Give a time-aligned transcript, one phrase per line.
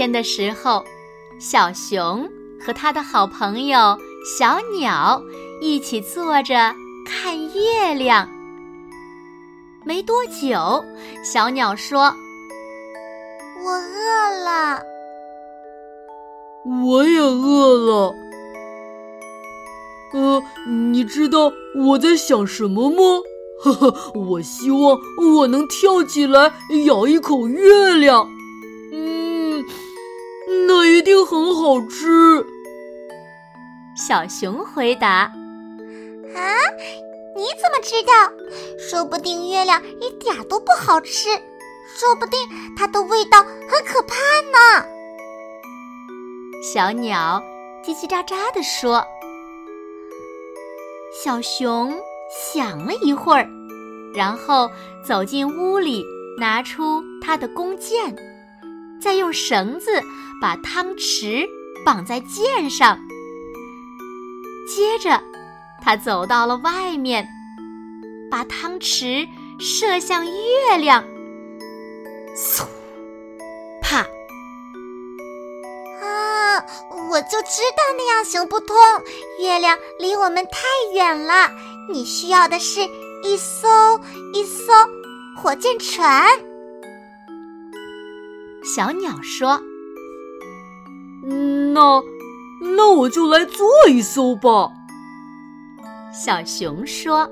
[0.00, 0.82] 天的时候，
[1.38, 2.26] 小熊
[2.58, 5.22] 和他的好朋友小鸟
[5.60, 8.26] 一起坐着看月亮。
[9.84, 10.82] 没多久，
[11.22, 12.14] 小鸟说
[13.62, 14.80] ：“我饿了。
[16.86, 18.14] ”“我也饿了。
[20.16, 23.20] ”“呃，你知道我在想什么吗
[23.60, 24.98] ？”“呵呵，我希望
[25.36, 26.54] 我能跳起来
[26.86, 28.26] 咬一口月亮。”
[31.24, 32.44] 很好吃。
[33.96, 35.30] 小熊回答
[36.34, 36.40] ：“啊，
[37.36, 38.12] 你怎么知道？
[38.78, 41.28] 说不定月亮一点都不好吃，
[41.86, 42.38] 说不定
[42.76, 44.14] 它的味道很可怕
[44.50, 44.86] 呢。”
[46.62, 47.42] 小鸟
[47.84, 49.04] 叽叽喳喳地说。
[51.12, 51.98] 小熊
[52.54, 53.46] 想了一会儿，
[54.14, 54.70] 然后
[55.04, 56.06] 走进屋里，
[56.38, 58.16] 拿出他的弓箭。
[59.00, 60.02] 再用绳子
[60.40, 61.48] 把汤匙
[61.84, 62.98] 绑在箭上，
[64.68, 65.22] 接着
[65.82, 67.26] 他走到了外面，
[68.30, 69.26] 把汤匙
[69.58, 71.02] 射向月亮。
[72.36, 72.64] 嗖，
[73.82, 73.98] 啪！
[76.02, 76.64] 啊，
[77.10, 78.76] 我就知道那样行不通，
[79.40, 81.50] 月亮离我们太远了。
[81.90, 82.80] 你需要的是
[83.24, 83.68] 一艘
[84.32, 84.72] 一艘
[85.36, 86.28] 火箭船。
[88.72, 89.60] 小鸟说
[91.74, 92.00] ：“那，
[92.76, 94.70] 那我就来做一艘吧。”
[96.14, 97.28] 小熊说。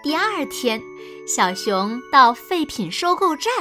[0.00, 0.80] 第二天，
[1.26, 3.52] 小熊到废品收购站，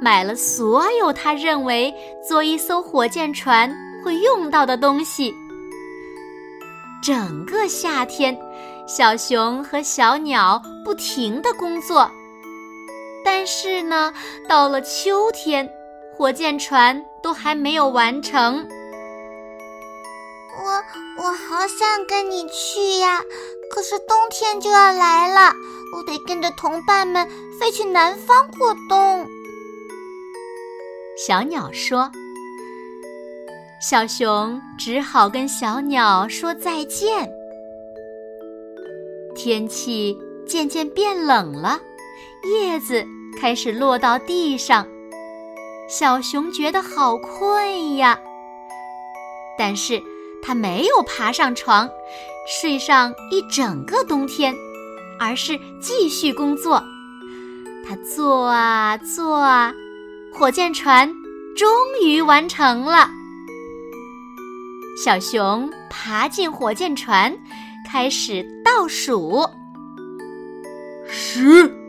[0.00, 1.92] 买了所有他认为
[2.26, 3.70] 做一艘火箭船
[4.02, 5.34] 会用到的东西。
[7.02, 8.34] 整个夏天，
[8.86, 12.10] 小熊和小鸟不停的工作。
[13.32, 14.12] 但是呢，
[14.48, 15.70] 到了秋天，
[16.16, 18.66] 火箭船都还没有完成。
[20.58, 23.22] 我我好想跟你去呀，
[23.70, 25.54] 可是冬天就要来了，
[25.96, 27.24] 我得跟着同伴们
[27.58, 29.24] 飞去南方过冬。
[31.16, 32.10] 小鸟说
[33.80, 37.30] ：“小熊只好跟小鸟说再见。”
[39.36, 41.80] 天气渐渐变冷了。
[42.42, 43.06] 叶子
[43.38, 44.86] 开始落到地上，
[45.88, 48.18] 小熊觉得好困呀。
[49.58, 50.00] 但是
[50.42, 51.88] 它没有爬上床，
[52.46, 54.54] 睡上一整个冬天，
[55.18, 56.82] 而是继续工作。
[57.86, 59.72] 它做啊做啊，
[60.32, 61.12] 火箭船
[61.56, 61.68] 终
[62.02, 63.08] 于完成了。
[65.02, 67.34] 小熊爬进火箭船，
[67.90, 69.44] 开始倒数：
[71.06, 71.79] 十。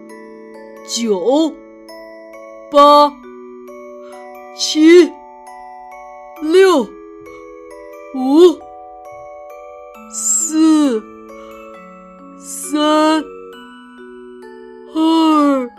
[0.94, 1.56] 九、
[2.70, 3.10] 八、
[4.58, 5.10] 七、
[6.42, 6.82] 六、
[8.14, 8.60] 五、
[10.14, 11.02] 四、
[12.38, 13.24] 三、
[14.94, 15.70] 二，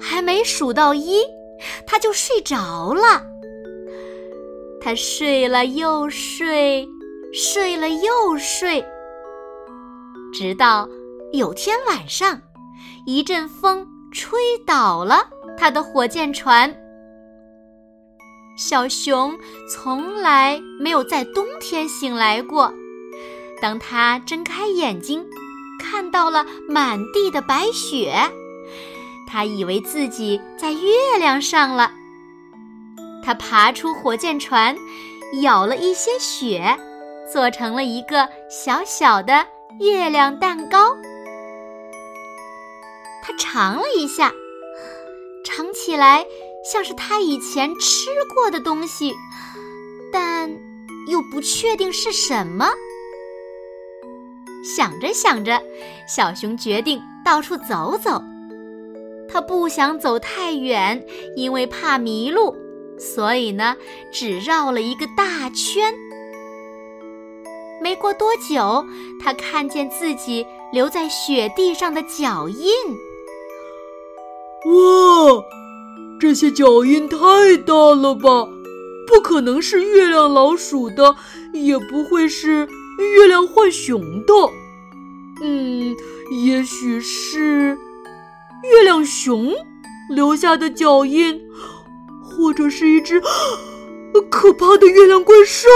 [0.00, 1.18] 还没数到一，
[1.84, 3.27] 他就睡着了。
[4.88, 6.88] 他睡了又睡，
[7.30, 8.82] 睡了又睡，
[10.32, 10.88] 直到
[11.30, 12.40] 有天晚上，
[13.04, 15.28] 一阵风吹倒了
[15.58, 16.74] 他的火箭船。
[18.56, 19.38] 小熊
[19.70, 22.72] 从来没有在冬天醒来过。
[23.60, 25.22] 当他睁开眼睛，
[25.78, 28.14] 看到了满地的白雪，
[29.26, 31.92] 他以为自己在月亮上了。
[33.28, 34.74] 他爬出火箭船，
[35.42, 36.74] 舀了一些雪，
[37.30, 39.46] 做成了一个小小的
[39.80, 40.96] 月亮蛋糕。
[43.22, 44.32] 他尝了一下，
[45.44, 46.24] 尝起来
[46.72, 49.12] 像是他以前吃过的东西，
[50.10, 50.50] 但
[51.10, 52.70] 又不确定是什么。
[54.64, 55.60] 想着想着，
[56.08, 58.22] 小熊决定到处走走。
[59.28, 61.04] 他不想走太远，
[61.36, 62.56] 因为怕迷路。
[62.98, 63.76] 所以呢，
[64.12, 65.94] 只绕了一个大圈。
[67.80, 68.84] 没过多久，
[69.22, 72.68] 他看见自己留在雪地上的脚印。
[74.66, 75.44] 哇，
[76.20, 78.48] 这些脚印太大了吧！
[79.06, 81.14] 不可能是月亮老鼠的，
[81.54, 82.68] 也不会是
[83.16, 84.34] 月亮浣熊的。
[85.40, 85.96] 嗯，
[86.44, 87.78] 也许是
[88.64, 89.54] 月亮熊
[90.10, 91.40] 留下的脚印，
[92.38, 93.20] 或者是一只
[94.30, 95.68] 可怕的月亮怪兽。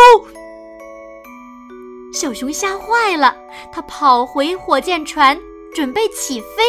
[2.14, 3.34] 小熊吓坏了，
[3.72, 5.36] 它跑回火箭船，
[5.74, 6.62] 准备起飞。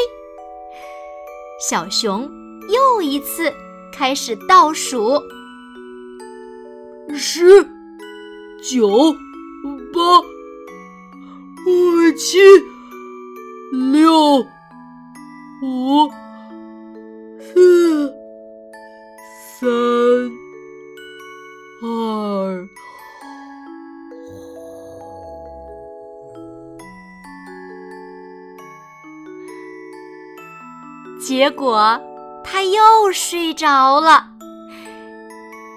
[1.69, 2.27] 小熊
[2.69, 3.53] 又一次
[3.93, 5.21] 开始倒数：
[7.15, 7.63] 十、
[8.67, 9.13] 九、
[9.93, 10.19] 八、
[12.17, 12.39] 七。
[13.91, 14.37] 六、
[15.63, 16.07] 五、
[31.43, 31.99] 结果
[32.41, 34.27] 他又睡着了。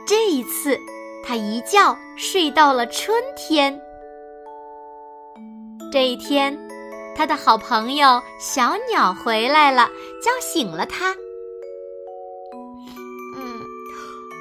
[0.06, 0.78] 这一次，
[1.24, 3.76] 他一觉睡到了春天。
[5.90, 6.56] 这一天。
[7.16, 9.88] 他的好朋友小鸟回来了，
[10.22, 11.12] 叫醒了他。
[13.36, 13.60] 嗯，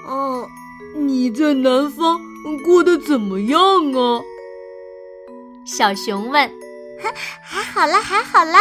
[0.08, 0.48] 哦，
[0.96, 2.20] 你在南方
[2.64, 3.60] 过得怎么样
[3.94, 4.22] 啊？
[5.66, 6.48] 小熊问。
[7.02, 7.12] 还
[7.42, 8.60] 还好了，还好了。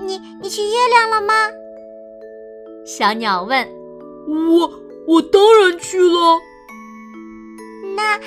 [0.00, 1.34] 你你去月亮了吗？
[2.84, 3.66] 小鸟问。
[4.28, 4.70] 我
[5.06, 6.38] 我当然去了。
[7.96, 8.18] 那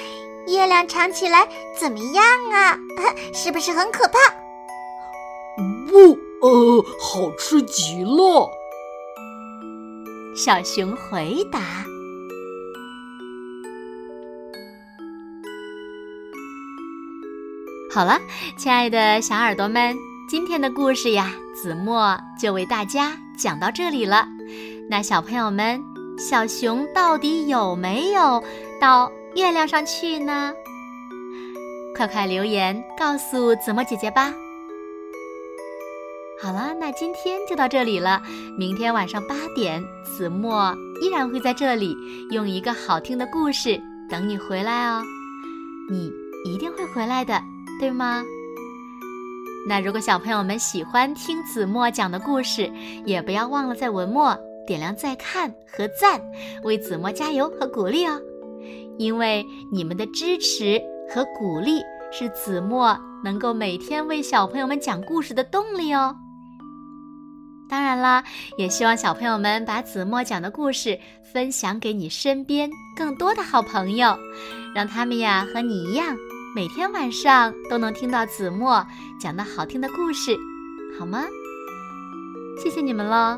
[0.52, 1.48] 月亮尝起来
[1.80, 2.78] 怎么样啊？
[3.34, 4.20] 是不是很可怕？
[5.90, 8.48] 不，呃，好吃极了。
[10.36, 11.60] 小熊回答
[17.90, 18.20] ：“好了，
[18.58, 19.96] 亲爱的小耳朵们，
[20.30, 24.28] 今天的故事呀，子墨就为大家讲到这里了。
[24.88, 25.84] 那小朋友们，
[26.18, 28.42] 小熊到底有没有
[28.80, 30.54] 到月亮上去呢？
[31.96, 34.32] 快快留言告诉子墨姐姐吧。”
[36.40, 38.22] 好了，那今天就到这里了。
[38.60, 41.98] 明天晚上八点，子墨依然会在这里，
[42.30, 45.02] 用一个好听的故事等你回来哦。
[45.90, 46.12] 你
[46.44, 47.42] 一定会回来的，
[47.80, 48.24] 对吗？
[49.68, 52.72] 那如果小朋友们喜欢听子墨讲的故事，
[53.04, 56.22] 也不要忘了在文末点亮再看和赞，
[56.64, 58.20] 为子墨加油和鼓励哦。
[58.98, 61.82] 因为你们的支持和鼓励，
[62.12, 66.16] 是子墨能够每天为小朋友们讲故事的动力哦。
[67.68, 68.24] 当然啦，
[68.58, 70.98] 也希望小朋友们把子墨讲的故事
[71.34, 74.16] 分享给你身边更多的好朋友，
[74.76, 76.16] 让他们呀和你一样，
[76.56, 78.86] 每天晚上都能听到子墨
[79.20, 80.38] 讲的好听的故事，
[81.00, 81.26] 好吗？
[82.64, 83.38] 谢谢你们喽。